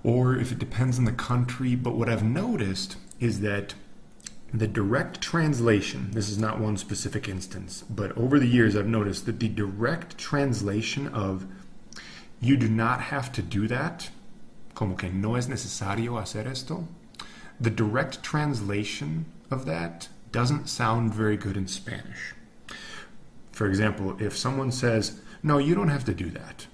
or 0.04 0.36
if 0.36 0.52
it 0.52 0.60
depends 0.60 1.00
on 1.00 1.06
the 1.06 1.14
country, 1.14 1.76
but 1.76 1.96
what 1.96 2.10
I've 2.10 2.24
noticed 2.24 2.98
is 3.20 3.40
that 3.40 3.74
the 4.54 4.68
direct 4.68 5.22
translation, 5.22 6.12
this 6.12 6.30
is 6.30 6.38
not 6.38 6.60
one 6.60 6.78
specific 6.78 7.28
instance, 7.28 7.84
but 7.90 8.16
over 8.18 8.38
the 8.38 8.48
years 8.48 8.76
I've 8.76 8.86
noticed 8.86 9.26
that 9.26 9.40
the 9.40 9.48
direct 9.48 10.18
translation 10.18 11.08
of 11.08 11.48
you 12.46 12.58
do 12.58 12.68
not 12.68 13.02
have 13.02 13.32
to 13.34 13.42
do 13.42 13.68
that, 13.68 14.10
como 14.74 14.96
que 14.96 15.10
no 15.10 15.36
es 15.36 15.48
necesario 15.48 16.14
hacer 16.14 16.48
esto, 16.48 16.88
the 17.60 17.70
direct 17.70 18.24
translation 18.24 19.26
of 19.52 19.66
that 19.66 20.10
doesn't 20.32 20.68
sound 20.68 21.14
very 21.14 21.38
good 21.38 21.56
in 21.56 21.68
Spanish. 21.68 22.34
For 23.52 23.68
example, 23.68 24.18
if 24.20 24.36
someone 24.36 24.72
says, 24.72 25.22
No, 25.44 25.58
you 25.60 25.76
don't 25.76 25.90
have 25.90 26.06
to 26.06 26.14
do 26.14 26.30
that. 26.32 26.68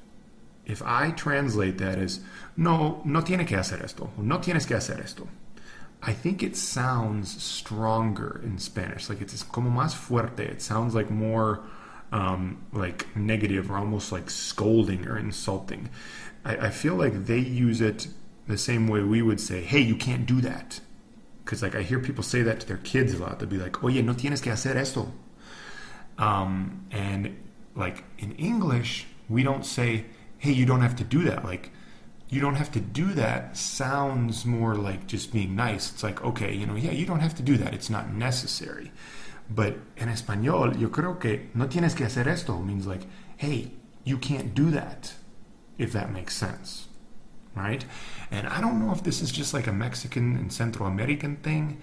If 0.65 0.81
I 0.83 1.11
translate 1.11 1.77
that 1.79 1.97
as, 1.97 2.21
No, 2.55 3.01
no 3.03 3.21
tiene 3.21 3.45
que 3.45 3.57
hacer 3.57 3.83
esto, 3.83 4.11
no 4.17 4.37
tienes 4.37 4.65
que 4.65 4.77
hacer 4.77 5.03
esto, 5.03 5.27
I 6.01 6.13
think 6.13 6.41
it 6.41 6.55
sounds 6.55 7.41
stronger 7.43 8.39
in 8.43 8.57
Spanish. 8.57 9.09
Like 9.09 9.21
it's 9.21 9.43
como 9.43 9.69
más 9.69 9.93
fuerte. 9.93 10.39
It 10.39 10.61
sounds 10.61 10.95
like 10.95 11.11
more 11.11 11.61
um, 12.11 12.63
like 12.73 13.15
negative 13.15 13.69
or 13.71 13.77
almost 13.77 14.11
like 14.11 14.29
scolding 14.29 15.07
or 15.07 15.17
insulting. 15.17 15.89
I, 16.43 16.67
I 16.67 16.69
feel 16.69 16.95
like 16.95 17.25
they 17.25 17.39
use 17.39 17.81
it 17.81 18.07
the 18.47 18.57
same 18.57 18.87
way 18.87 19.01
we 19.01 19.21
would 19.21 19.39
say, 19.39 19.61
hey, 19.61 19.79
you 19.79 19.95
can't 19.95 20.25
do 20.25 20.41
that. 20.41 20.79
Because 21.43 21.61
like 21.61 21.75
I 21.75 21.81
hear 21.81 21.99
people 21.99 22.23
say 22.23 22.41
that 22.43 22.59
to 22.61 22.67
their 22.67 22.77
kids 22.77 23.13
a 23.13 23.19
lot. 23.19 23.39
They'll 23.39 23.49
be 23.49 23.57
like, 23.57 23.83
oye, 23.83 24.01
no 24.01 24.13
tienes 24.13 24.41
que 24.41 24.51
hacer 24.51 24.75
esto. 24.75 25.11
Um, 26.17 26.85
and 26.91 27.37
like 27.75 28.03
in 28.17 28.33
English, 28.33 29.07
we 29.29 29.43
don't 29.43 29.65
say, 29.65 30.05
hey, 30.37 30.51
you 30.51 30.65
don't 30.65 30.81
have 30.81 30.95
to 30.97 31.03
do 31.03 31.23
that. 31.23 31.45
Like, 31.45 31.71
you 32.29 32.39
don't 32.39 32.55
have 32.55 32.71
to 32.71 32.79
do 32.79 33.13
that 33.13 33.57
sounds 33.57 34.45
more 34.45 34.75
like 34.75 35.07
just 35.07 35.33
being 35.33 35.55
nice. 35.55 35.91
It's 35.91 36.03
like, 36.03 36.23
okay, 36.23 36.53
you 36.53 36.65
know, 36.65 36.75
yeah, 36.75 36.91
you 36.91 37.05
don't 37.05 37.21
have 37.21 37.35
to 37.35 37.43
do 37.43 37.57
that. 37.57 37.73
It's 37.73 37.89
not 37.89 38.13
necessary. 38.13 38.91
But 39.49 39.77
in 39.97 40.09
español, 40.09 40.77
yo 40.79 40.89
creo 40.89 41.19
que 41.19 41.49
no 41.55 41.67
tienes 41.67 41.95
que 41.95 42.05
hacer 42.05 42.27
esto 42.27 42.59
means 42.59 42.85
like, 42.85 43.07
hey, 43.37 43.71
you 44.03 44.17
can't 44.17 44.53
do 44.53 44.69
that, 44.71 45.13
if 45.77 45.91
that 45.93 46.11
makes 46.11 46.35
sense. 46.35 46.87
Right? 47.55 47.83
And 48.31 48.47
I 48.47 48.61
don't 48.61 48.79
know 48.79 48.91
if 48.91 49.03
this 49.03 49.21
is 49.21 49.31
just 49.31 49.53
like 49.53 49.67
a 49.67 49.73
Mexican 49.73 50.37
and 50.37 50.53
Central 50.53 50.87
American 50.87 51.37
thing. 51.37 51.79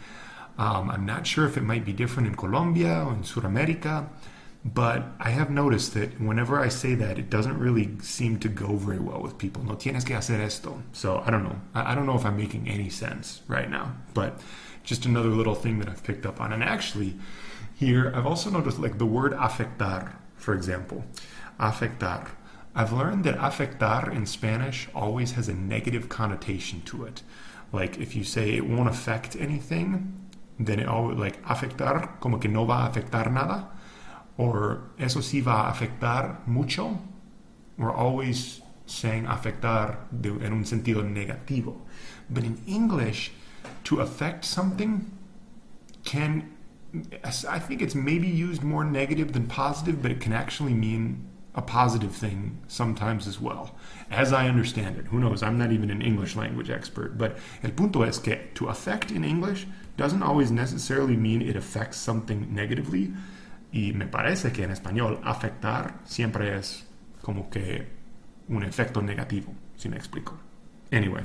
Um, 0.58 0.90
I'm 0.90 1.04
not 1.04 1.26
sure 1.26 1.44
if 1.44 1.56
it 1.56 1.64
might 1.64 1.84
be 1.84 1.92
different 1.92 2.28
in 2.28 2.34
Colombia 2.34 3.04
or 3.04 3.12
in 3.12 3.22
Sudamerica. 3.22 4.08
But 4.74 5.04
I 5.20 5.30
have 5.30 5.48
noticed 5.48 5.94
that 5.94 6.20
whenever 6.20 6.58
I 6.58 6.68
say 6.68 6.96
that, 6.96 7.20
it 7.20 7.30
doesn't 7.30 7.56
really 7.56 7.90
seem 8.00 8.40
to 8.40 8.48
go 8.48 8.74
very 8.74 8.98
well 8.98 9.22
with 9.22 9.38
people. 9.38 9.62
No 9.62 9.76
tienes 9.76 10.04
que 10.04 10.16
hacer 10.16 10.40
esto. 10.40 10.82
So 10.92 11.22
I 11.24 11.30
don't 11.30 11.44
know. 11.44 11.60
I, 11.72 11.94
don't 11.94 12.04
know 12.04 12.16
if 12.16 12.26
I'm 12.26 12.36
making 12.36 12.68
any 12.68 12.90
sense 12.90 13.42
right 13.46 13.70
now. 13.70 13.94
But 14.12 14.40
just 14.82 15.06
another 15.06 15.28
little 15.28 15.54
thing 15.54 15.78
that 15.78 15.88
I've 15.88 16.02
picked 16.02 16.26
up 16.26 16.40
on. 16.40 16.52
And 16.52 16.64
actually, 16.64 17.14
here 17.76 18.12
I've 18.12 18.26
also 18.26 18.50
noticed 18.50 18.80
like 18.80 18.98
the 18.98 19.06
word 19.06 19.32
afectar, 19.34 20.16
for 20.34 20.52
example. 20.52 21.04
Afectar. 21.60 22.30
I've 22.74 22.92
learned 22.92 23.22
that 23.22 23.38
afectar 23.38 24.12
in 24.12 24.26
Spanish 24.26 24.88
always 24.96 25.32
has 25.32 25.48
a 25.48 25.54
negative 25.54 26.08
connotation 26.08 26.82
to 26.86 27.04
it. 27.04 27.22
Like 27.72 27.98
if 27.98 28.16
you 28.16 28.24
say 28.24 28.54
it 28.56 28.66
won't 28.66 28.88
affect 28.88 29.36
anything, 29.36 30.26
then 30.58 30.80
it 30.80 30.88
always 30.88 31.18
like 31.18 31.40
afectar, 31.44 32.18
como 32.18 32.38
que 32.38 32.50
no 32.50 32.64
va 32.64 32.86
a 32.86 32.90
afectar 32.90 33.30
nada 33.30 33.68
or 34.38 34.82
eso 34.98 35.20
sí 35.20 35.42
va 35.42 35.68
a 35.68 35.72
afectar 35.72 36.46
mucho. 36.46 36.98
We're 37.78 37.94
always 37.94 38.60
saying 38.86 39.26
afectar 39.26 39.98
de, 40.10 40.30
en 40.30 40.52
un 40.52 40.64
sentido 40.64 41.02
negativo. 41.02 41.76
But 42.30 42.44
in 42.44 42.62
English, 42.66 43.32
to 43.84 44.00
affect 44.00 44.44
something 44.44 45.10
can, 46.04 46.54
I 47.22 47.58
think 47.58 47.82
it's 47.82 47.94
maybe 47.94 48.28
used 48.28 48.62
more 48.62 48.84
negative 48.84 49.32
than 49.32 49.46
positive, 49.46 50.02
but 50.02 50.10
it 50.10 50.20
can 50.20 50.32
actually 50.32 50.74
mean 50.74 51.28
a 51.54 51.62
positive 51.62 52.14
thing 52.14 52.58
sometimes 52.68 53.26
as 53.26 53.40
well, 53.40 53.74
as 54.10 54.32
I 54.32 54.46
understand 54.46 54.98
it. 54.98 55.06
Who 55.06 55.18
knows? 55.18 55.42
I'm 55.42 55.58
not 55.58 55.72
even 55.72 55.90
an 55.90 56.02
English 56.02 56.36
language 56.36 56.68
expert, 56.68 57.16
but 57.16 57.38
el 57.62 57.70
punto 57.70 58.02
es 58.02 58.18
que 58.18 58.38
to 58.54 58.66
affect 58.68 59.10
in 59.10 59.24
English 59.24 59.66
doesn't 59.96 60.22
always 60.22 60.50
necessarily 60.50 61.16
mean 61.16 61.40
it 61.40 61.56
affects 61.56 61.96
something 61.96 62.54
negatively. 62.54 63.12
Y 63.76 63.92
me 63.92 64.06
parece 64.06 64.52
que 64.52 64.62
en 64.62 64.70
español 64.70 65.20
afectar 65.22 66.00
siempre 66.06 66.56
es 66.56 66.86
como 67.20 67.50
que 67.50 67.86
un 68.48 68.62
efecto 68.62 69.02
negativo, 69.02 69.52
si 69.76 69.90
me 69.90 69.98
explico. 69.98 70.32
Anyway, 70.90 71.22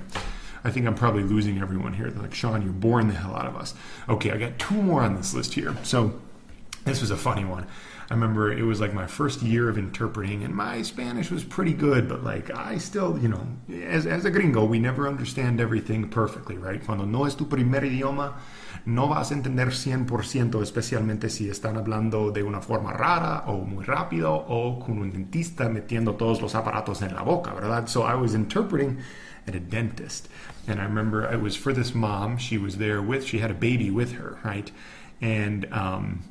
I 0.65 0.70
think 0.70 0.86
I'm 0.86 0.96
probably 0.96 1.24
losing 1.24 1.60
everyone 1.60 1.93
here. 1.93 2.12
They're 2.12 2.22
like, 2.22 2.36
Sean, 2.36 2.62
you're 2.62 2.74
boring 2.74 3.08
the 3.08 3.13
hell 3.13 3.38
out 3.38 3.48
of 3.48 3.55
us. 3.55 3.74
Okay, 4.10 4.31
I 4.31 4.38
got 4.38 4.60
two 4.60 4.81
more 4.81 5.01
on 5.01 5.15
this 5.15 5.34
list 5.34 5.53
here. 5.53 5.74
So 5.84 6.20
this 6.84 7.00
was 7.00 7.10
a 7.10 7.15
funny 7.15 7.46
one. 7.46 7.67
I 8.12 8.13
remember 8.13 8.51
it 8.51 8.63
was 8.63 8.82
like 8.82 8.94
my 8.94 9.08
first 9.08 9.41
year 9.41 9.70
of 9.70 9.77
interpreting, 9.77 10.44
and 10.44 10.53
my 10.53 10.82
Spanish 10.82 11.32
was 11.32 11.46
pretty 11.46 11.72
good, 11.72 12.10
but 12.10 12.25
like 12.25 12.51
I 12.51 12.77
still, 12.77 13.18
you 13.18 13.30
know, 13.30 13.48
as, 13.88 14.06
as 14.06 14.25
a 14.25 14.30
gringo, 14.30 14.65
we 14.65 14.80
never 14.80 15.08
understand 15.08 15.62
everything 15.62 16.10
perfectly, 16.10 16.58
right? 16.58 16.86
Cuando 16.86 17.06
no 17.06 17.24
es 17.24 17.36
tu 17.36 17.46
primer 17.46 17.80
idioma, 17.86 18.34
no 18.86 19.08
vas 19.08 19.32
a 19.32 19.36
entender 19.36 19.68
100%, 19.68 20.62
especialmente 20.62 21.30
si 21.30 21.48
están 21.48 21.77
hablando 21.77 22.32
de 22.32 22.44
una 22.44 22.60
forma 22.60 22.91
rara 22.91 23.46
o 23.48 23.63
muy 23.63 23.86
rápido 23.86 24.34
o 24.34 24.77
con 24.77 24.98
un 25.00 25.10
dentista 25.10 25.70
metiendo 25.70 26.15
todos 26.15 26.41
los 26.41 26.53
aparatos 26.53 27.01
en 27.03 27.15
la 27.15 27.22
boca, 27.22 27.53
¿verdad? 27.53 27.88
So 27.88 28.03
I 28.03 28.15
was 28.15 28.34
interpreting 28.34 28.98
at 29.48 29.56
a 29.56 29.62
dentist, 29.62 30.27
and 30.68 30.82
I 30.82 30.84
remember 30.84 31.24
it 31.32 31.41
was 31.41 31.56
for 31.56 31.72
this 31.72 31.96
mom. 31.96 32.38
She 32.38 32.58
was 32.58 32.75
there 32.75 33.01
with, 33.01 33.24
she 33.24 33.39
had 33.39 33.51
a 33.51 33.58
baby 33.58 33.89
with 33.89 34.12
her, 34.18 34.38
right? 34.44 34.70
And, 35.22 35.65
um, 35.72 36.24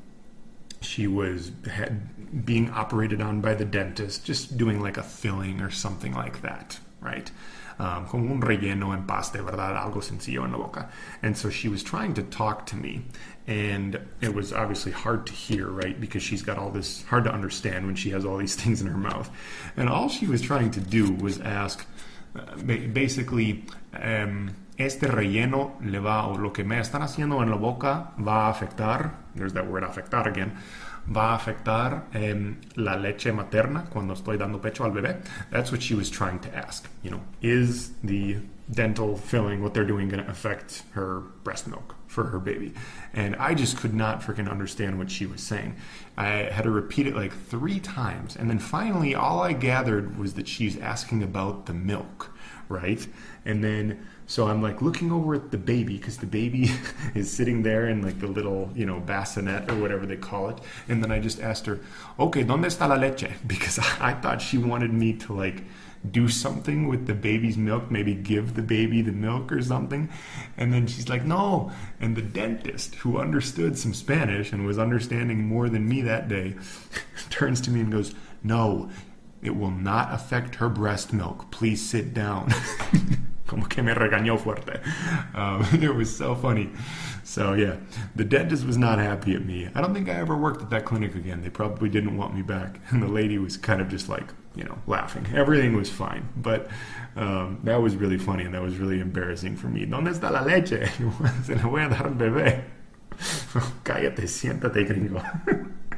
she 0.81 1.07
was 1.07 1.53
had, 1.71 2.45
being 2.45 2.71
operated 2.71 3.21
on 3.21 3.41
by 3.41 3.55
the 3.55 3.65
dentist, 3.65 4.25
just 4.25 4.57
doing 4.57 4.81
like 4.81 4.97
a 4.97 5.03
filling 5.03 5.61
or 5.61 5.71
something 5.71 6.15
like 6.15 6.43
that, 6.43 6.79
right? 7.01 7.31
Um, 7.79 8.07
como 8.07 8.31
un 8.35 8.41
relleno 8.43 8.93
en 8.93 9.05
paste, 9.07 9.39
¿verdad? 9.39 9.75
Algo 9.75 10.03
sencillo 10.03 10.45
en 10.45 10.53
la 10.53 10.59
boca. 10.59 10.91
And 11.23 11.37
so 11.37 11.49
she 11.49 11.69
was 11.69 11.83
trying 11.83 12.13
to 12.15 12.23
talk 12.23 12.67
to 12.67 12.77
me, 12.77 13.03
and 13.47 13.99
it 14.21 14.35
was 14.35 14.53
obviously 14.53 14.93
hard 14.93 15.27
to 15.27 15.33
hear, 15.33 15.67
right? 15.67 15.99
Because 15.99 16.23
she's 16.23 16.43
got 16.43 16.59
all 16.59 16.71
this, 16.71 17.05
hard 17.05 17.25
to 17.25 17.33
understand 17.33 17.87
when 17.87 17.95
she 17.95 18.11
has 18.11 18.25
all 18.27 18.37
these 18.37 18.55
things 18.63 18.83
in 18.83 18.87
her 18.87 18.99
mouth. 18.99 19.31
And 19.77 19.89
all 19.89 20.09
she 20.09 20.27
was 20.27 20.43
trying 20.43 20.71
to 20.73 20.81
do 20.81 21.11
was 21.11 21.41
ask, 21.41 21.87
uh, 22.37 22.57
basically, 22.57 23.65
um, 23.95 24.55
este 24.87 25.07
relleno 25.07 25.77
le 25.83 25.99
va, 25.99 26.27
o 26.27 26.39
lo 26.39 26.53
que 26.53 26.65
me 26.65 26.81
están 26.81 27.03
haciendo 27.03 27.43
en 27.43 27.51
la 27.51 27.57
boca 27.57 28.13
va 28.19 28.47
a 28.47 28.51
afectar, 28.51 29.13
there's 29.35 29.53
that 29.53 29.67
word 29.67 29.85
afectar 29.85 30.27
again, 30.27 30.55
va 31.07 31.33
a 31.33 31.35
afectar 31.35 32.07
eh, 32.15 32.55
la 32.77 32.97
leche 32.97 33.33
materna 33.33 33.85
cuando 33.91 34.15
estoy 34.15 34.37
dando 34.37 34.61
pecho 34.61 34.85
al 34.85 34.93
bebé. 34.93 35.23
That's 35.51 35.73
what 35.73 35.83
she 35.83 35.95
was 35.95 36.11
trying 36.11 36.39
to 36.41 36.57
ask. 36.57 36.89
You 37.03 37.11
know, 37.11 37.21
is 37.43 37.93
the 38.03 38.37
dental 38.71 39.17
filling, 39.17 39.63
what 39.63 39.75
they're 39.75 39.87
doing, 39.87 40.09
going 40.09 40.25
to 40.25 40.31
affect 40.31 40.85
her 40.93 41.21
breast 41.43 41.67
milk 41.67 41.97
for 42.07 42.25
her 42.25 42.39
baby? 42.39 42.75
And 43.13 43.35
I 43.37 43.55
just 43.55 43.77
could 43.77 43.95
not 43.95 44.21
freaking 44.21 44.51
understand 44.51 44.99
what 44.99 45.11
she 45.11 45.27
was 45.27 45.43
saying. 45.43 45.77
I 46.17 46.51
had 46.53 46.65
to 46.65 46.71
repeat 46.71 47.07
it 47.07 47.17
like 47.17 47.33
three 47.33 47.81
times. 47.81 48.37
And 48.37 48.49
then 48.49 48.59
finally, 48.59 49.15
all 49.15 49.43
I 49.43 49.53
gathered 49.53 50.19
was 50.19 50.35
that 50.35 50.47
she's 50.47 50.79
asking 50.79 51.23
about 51.23 51.67
the 51.67 51.75
milk 51.75 52.31
right? 52.71 53.07
And 53.45 53.63
then 53.63 54.07
so 54.31 54.47
I'm 54.47 54.63
like 54.63 54.81
looking 54.81 55.11
over 55.11 55.35
at 55.35 55.51
the 55.51 55.59
baby 55.59 55.97
because 55.97 56.19
the 56.19 56.27
baby 56.27 56.71
is 57.17 57.29
sitting 57.33 57.65
there 57.65 57.89
in 57.89 58.01
like 58.01 58.21
the 58.21 58.29
little, 58.29 58.71
you 58.77 58.87
know, 58.87 59.01
bassinet 59.01 59.69
or 59.69 59.75
whatever 59.75 60.07
they 60.07 60.17
call 60.17 60.49
it. 60.51 60.59
And 60.89 61.03
then 61.03 61.11
I 61.11 61.19
just 61.19 61.41
asked 61.41 61.67
her, 61.67 61.81
okay, 62.17 62.45
¿dónde 62.45 62.67
está 62.67 62.89
la 62.89 62.95
leche? 62.95 63.29
Because 63.47 63.79
I 64.01 64.13
thought 64.15 64.41
she 64.41 64.57
wanted 64.57 64.93
me 64.93 65.15
to 65.15 65.33
like 65.33 65.65
do 66.09 66.29
something 66.29 66.87
with 66.87 67.09
the 67.09 67.13
baby's 67.13 67.59
milk, 67.59 67.91
maybe 67.91 68.15
give 68.15 68.55
the 68.55 68.63
baby 68.63 69.03
the 69.03 69.11
milk 69.11 69.51
or 69.51 69.61
something. 69.63 70.09
And 70.57 70.73
then 70.73 70.87
she's 70.87 71.09
like, 71.09 71.25
no. 71.25 71.73
And 72.01 72.17
the 72.17 72.23
dentist, 72.23 72.95
who 72.95 73.19
understood 73.19 73.77
some 73.77 73.93
Spanish 73.93 74.53
and 74.53 74.65
was 74.65 74.79
understanding 74.79 75.45
more 75.45 75.69
than 75.69 75.89
me 75.89 76.03
that 76.03 76.29
day, 76.29 76.55
turns 77.31 77.61
to 77.63 77.73
me 77.73 77.81
and 77.81 77.91
goes, 77.91 78.15
no, 78.45 78.91
it 79.43 79.57
will 79.57 79.71
not 79.71 80.13
affect 80.13 80.57
her 80.57 80.69
breast 80.69 81.13
milk. 81.13 81.51
Please 81.51 81.89
sit 81.89 82.13
down. 82.15 82.53
como 83.51 83.67
que 83.67 83.83
me 83.83 83.93
regañó 83.93 84.39
fuerte. 84.39 84.81
Um, 85.35 85.67
it 85.83 85.93
was 85.93 86.15
so 86.15 86.37
funny. 86.37 86.71
So 87.25 87.55
yeah, 87.55 87.77
the 88.15 88.25
dentist 88.25 88.65
was 88.65 88.77
not 88.77 88.99
happy 88.99 89.35
at 89.35 89.45
me. 89.45 89.69
I 89.75 89.81
don't 89.81 89.93
think 89.93 90.09
I 90.09 90.15
ever 90.15 90.37
worked 90.37 90.63
at 90.63 90.71
that 90.71 90.85
clinic 90.85 91.17
again. 91.17 91.43
They 91.43 91.51
probably 91.51 91.89
didn't 91.89 92.17
want 92.17 92.35
me 92.35 92.43
back. 92.43 92.81
And 92.91 93.03
the 93.03 93.09
lady 93.09 93.39
was 93.39 93.57
kind 93.57 93.81
of 93.81 93.89
just 93.89 94.09
like, 94.09 94.29
you 94.55 94.65
know, 94.65 94.79
laughing. 94.87 95.27
Everything 95.35 95.77
was 95.77 95.91
fine, 95.91 96.29
but 96.37 96.69
um, 97.17 97.61
that 97.65 97.81
was 97.81 97.97
really 97.97 98.19
funny 98.19 98.45
and 98.45 98.55
that 98.55 98.63
was 98.63 98.79
really 98.79 99.01
embarrassing 99.01 99.57
for 99.57 99.69
me. 99.69 99.87
¿Dónde 99.87 100.11
está 100.11 100.31
la 100.31 100.43
leche? 100.43 100.87
Se 101.45 101.55
la 101.55 101.63
voy 101.63 101.83
a 101.83 101.89
dar 101.89 102.07
al 102.07 102.15
bebé. 102.15 102.65
Cállate, 103.85 104.27
siéntate, 104.27 104.85
gringo. 104.85 105.23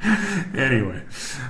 anyway, 0.57 1.01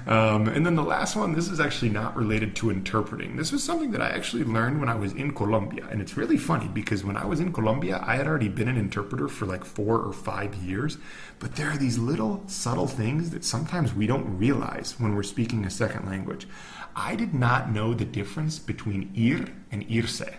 um, 0.06 0.46
and 0.46 0.66
then 0.66 0.74
the 0.74 0.82
last 0.82 1.16
one, 1.16 1.32
this 1.32 1.48
is 1.48 1.58
actually 1.58 1.88
not 1.88 2.14
related 2.14 2.54
to 2.56 2.68
interpreting. 2.68 3.36
This 3.36 3.50
was 3.50 3.64
something 3.64 3.92
that 3.92 4.02
I 4.02 4.10
actually 4.10 4.44
learned 4.44 4.78
when 4.78 4.90
I 4.90 4.94
was 4.94 5.14
in 5.14 5.32
Colombia. 5.32 5.88
And 5.90 6.02
it's 6.02 6.18
really 6.18 6.36
funny 6.36 6.68
because 6.68 7.02
when 7.02 7.16
I 7.16 7.24
was 7.24 7.40
in 7.40 7.52
Colombia, 7.52 8.02
I 8.06 8.16
had 8.16 8.26
already 8.26 8.48
been 8.48 8.68
an 8.68 8.76
interpreter 8.76 9.28
for 9.28 9.46
like 9.46 9.64
four 9.64 9.98
or 10.00 10.12
five 10.12 10.54
years. 10.56 10.98
But 11.38 11.56
there 11.56 11.70
are 11.70 11.78
these 11.78 11.98
little 11.98 12.42
subtle 12.46 12.86
things 12.86 13.30
that 13.30 13.42
sometimes 13.42 13.94
we 13.94 14.06
don't 14.06 14.36
realize 14.36 14.96
when 14.98 15.14
we're 15.14 15.22
speaking 15.22 15.64
a 15.64 15.70
second 15.70 16.06
language. 16.06 16.46
I 16.94 17.16
did 17.16 17.32
not 17.32 17.70
know 17.70 17.94
the 17.94 18.04
difference 18.04 18.58
between 18.58 19.12
ir 19.16 19.46
and 19.70 19.82
irse. 19.88 20.30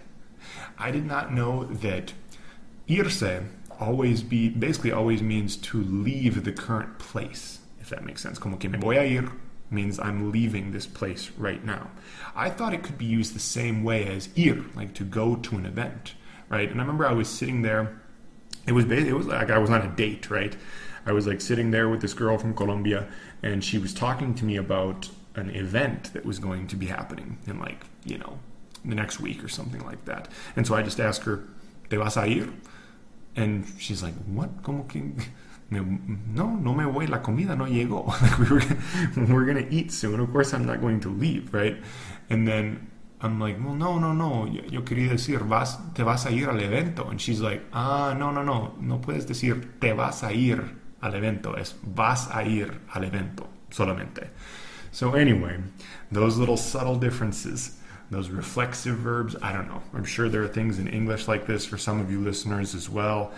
I 0.77 0.91
did 0.91 1.07
not 1.07 1.33
know 1.33 1.63
that 1.63 2.13
irse 2.87 3.43
always 3.79 4.21
be 4.21 4.49
basically 4.49 4.91
always 4.91 5.23
means 5.23 5.57
to 5.57 5.83
leave 5.83 6.43
the 6.43 6.51
current 6.51 6.99
place 6.99 7.59
if 7.83 7.89
that 7.89 8.03
makes 8.03 8.21
sense. 8.21 8.39
Como 8.39 8.57
que 8.57 8.69
me 8.69 8.79
voy 8.79 8.97
a 8.97 9.03
ir 9.03 9.29
means 9.69 9.99
I'm 9.99 10.31
leaving 10.31 10.71
this 10.71 10.87
place 10.87 11.31
right 11.37 11.63
now. 11.63 11.91
I 12.35 12.49
thought 12.49 12.73
it 12.73 12.81
could 12.81 12.97
be 12.97 13.05
used 13.05 13.35
the 13.35 13.39
same 13.39 13.83
way 13.83 14.07
as 14.07 14.29
ir, 14.35 14.63
like 14.73 14.93
to 14.95 15.03
go 15.03 15.35
to 15.35 15.57
an 15.57 15.65
event, 15.65 16.13
right? 16.49 16.69
And 16.69 16.79
I 16.79 16.83
remember 16.83 17.05
I 17.05 17.13
was 17.13 17.27
sitting 17.27 17.61
there. 17.61 18.01
It 18.65 18.71
was 18.71 18.85
basically, 18.85 19.09
it 19.09 19.17
was 19.17 19.27
like 19.27 19.51
I 19.51 19.57
was 19.57 19.69
on 19.69 19.81
a 19.81 19.89
date, 19.89 20.31
right? 20.31 20.55
I 21.05 21.11
was 21.11 21.27
like 21.27 21.41
sitting 21.41 21.71
there 21.71 21.89
with 21.89 22.01
this 22.01 22.13
girl 22.13 22.37
from 22.37 22.55
Colombia, 22.55 23.07
and 23.43 23.61
she 23.61 23.77
was 23.77 23.93
talking 23.93 24.33
to 24.35 24.45
me 24.45 24.55
about 24.55 25.09
an 25.35 25.49
event 25.49 26.13
that 26.13 26.25
was 26.25 26.39
going 26.39 26.67
to 26.67 26.77
be 26.77 26.85
happening 26.85 27.37
in 27.45 27.59
like 27.59 27.83
you 28.05 28.17
know 28.17 28.39
the 28.85 28.95
next 28.95 29.19
week 29.19 29.43
or 29.43 29.49
something 29.49 29.83
like 29.85 30.05
that. 30.05 30.29
And 30.55 30.65
so 30.65 30.75
I 30.75 30.83
just 30.83 31.01
asked 31.01 31.23
her, 31.23 31.43
"Te 31.89 31.97
vas 31.97 32.15
a 32.15 32.25
ir?" 32.25 32.47
And 33.35 33.65
she's 33.77 34.01
like, 34.01 34.13
"What? 34.25 34.63
Como 34.63 34.83
que?" 34.83 35.01
No, 35.69 36.55
no 36.55 36.73
me 36.73 36.85
voy, 36.85 37.07
la 37.07 37.21
comida 37.21 37.55
no 37.55 37.65
llegó. 37.65 38.13
We're 39.29 39.45
gonna 39.45 39.67
eat 39.69 39.91
soon. 39.91 40.19
Of 40.19 40.31
course, 40.31 40.53
I'm 40.53 40.65
not 40.65 40.81
going 40.81 40.99
to 41.01 41.09
leave, 41.09 41.53
right? 41.53 41.77
And 42.29 42.47
then 42.47 42.89
I'm 43.21 43.39
like, 43.39 43.57
well, 43.63 43.73
no, 43.73 43.99
no, 43.99 44.13
no. 44.13 44.45
Yo, 44.45 44.63
yo 44.69 44.81
quería 44.81 45.09
decir, 45.09 45.39
vas, 45.47 45.77
te 45.93 46.03
vas 46.03 46.25
a 46.25 46.31
ir 46.31 46.49
al 46.49 46.59
evento. 46.59 47.09
And 47.09 47.19
she's 47.19 47.41
like, 47.41 47.63
ah, 47.73 48.13
no, 48.17 48.31
no, 48.31 48.43
no. 48.43 48.75
No 48.79 48.99
puedes 48.99 49.25
decir, 49.25 49.79
te 49.79 49.93
vas 49.93 50.23
a 50.23 50.33
ir 50.33 50.63
al 51.01 51.13
evento. 51.13 51.53
Es 51.57 51.73
vas 51.83 52.29
a 52.31 52.43
ir 52.43 52.81
al 52.93 53.03
evento 53.03 53.47
solamente. 53.71 54.29
So 54.91 55.13
anyway, 55.13 55.57
those 56.11 56.37
little 56.37 56.57
subtle 56.57 56.95
differences 56.95 57.79
those 58.13 58.29
reflexive 58.29 58.95
verbs. 58.95 59.35
I 59.41 59.51
don't 59.51 59.67
know. 59.67 59.81
I'm 59.93 60.05
sure 60.05 60.29
there 60.29 60.43
are 60.43 60.47
things 60.47 60.79
in 60.79 60.87
English 60.87 61.27
like 61.27 61.45
this 61.47 61.65
for 61.65 61.77
some 61.77 61.99
of 61.99 62.11
you 62.11 62.21
listeners 62.21 62.75
as 62.75 62.89
well. 62.89 63.31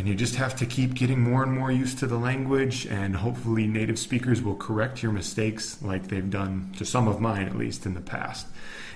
And 0.00 0.08
you 0.08 0.14
just 0.14 0.36
have 0.36 0.56
to 0.56 0.64
keep 0.64 0.94
getting 0.94 1.20
more 1.20 1.42
and 1.42 1.52
more 1.52 1.70
used 1.70 1.98
to 1.98 2.06
the 2.06 2.16
language, 2.16 2.86
and 2.86 3.16
hopefully, 3.16 3.66
native 3.66 3.98
speakers 3.98 4.40
will 4.40 4.54
correct 4.54 5.02
your 5.02 5.12
mistakes 5.12 5.82
like 5.82 6.08
they've 6.08 6.30
done 6.30 6.72
to 6.78 6.86
some 6.86 7.06
of 7.06 7.20
mine, 7.20 7.46
at 7.46 7.54
least 7.54 7.84
in 7.84 7.92
the 7.92 8.00
past. 8.00 8.46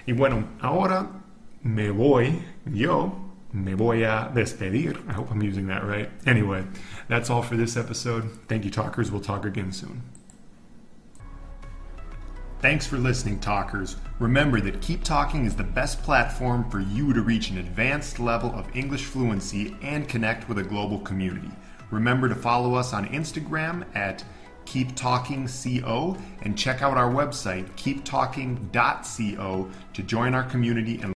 Y 0.09 0.15
bueno, 0.15 0.49
ahora 0.63 1.11
me 1.63 1.89
voy, 1.89 2.43
yo 2.73 3.21
me 3.53 3.75
voy 3.75 4.03
a 4.03 4.33
despedir. 4.35 5.07
I 5.07 5.13
hope 5.13 5.31
I'm 5.31 5.43
using 5.43 5.67
that 5.67 5.85
right. 5.85 6.09
Anyway, 6.25 6.65
that's 7.07 7.29
all 7.29 7.43
for 7.43 7.59
this 7.59 7.77
episode. 7.77 8.31
Thank 8.49 8.65
you, 8.65 8.71
talkers. 8.71 9.13
We'll 9.13 9.21
talk 9.21 9.45
again 9.45 9.73
soon. 9.73 10.14
Thanks 12.65 12.87
for 12.87 12.97
listening, 12.97 13.41
talkers. 13.41 13.97
Remember 14.19 14.59
that 14.59 14.81
Keep 14.81 15.05
Talking 15.05 15.45
is 15.45 15.55
the 15.55 15.63
best 15.63 16.03
platform 16.03 16.71
for 16.71 16.81
you 16.81 17.13
to 17.13 17.21
reach 17.21 17.51
an 17.51 17.59
advanced 17.59 18.19
level 18.19 18.55
of 18.55 18.75
English 18.75 19.05
fluency 19.05 19.77
and 19.83 20.09
connect 20.09 20.49
with 20.49 20.57
a 20.57 20.63
global 20.63 20.99
community. 21.01 21.51
Remember 21.91 22.27
to 22.27 22.35
follow 22.35 22.75
us 22.75 22.95
on 22.95 23.07
Instagram 23.09 23.85
at 23.95 24.25
Keep 24.65 24.97
Talking 24.97 25.47
Co 25.47 26.17
and 26.41 26.57
check 26.57 26.81
out 26.81 26.97
our 26.97 27.13
website 27.13 27.69
keeptalking.co 27.77 29.71
to 29.93 30.03
join 30.03 30.35
our 30.35 30.45
community 30.45 31.03
and 31.03 31.13